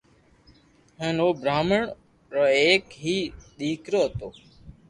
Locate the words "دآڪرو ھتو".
3.57-4.27